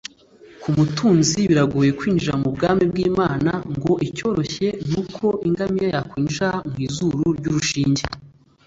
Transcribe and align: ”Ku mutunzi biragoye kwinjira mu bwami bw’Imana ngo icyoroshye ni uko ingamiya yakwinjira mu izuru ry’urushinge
”Ku 0.61 0.69
mutunzi 0.77 1.39
biragoye 1.49 1.91
kwinjira 1.99 2.33
mu 2.41 2.49
bwami 2.55 2.83
bw’Imana 2.91 3.51
ngo 3.75 3.93
icyoroshye 4.07 4.67
ni 4.89 4.95
uko 5.01 5.25
ingamiya 5.47 5.87
yakwinjira 5.95 6.49
mu 6.69 6.77
izuru 6.87 7.23
ry’urushinge 7.39 8.03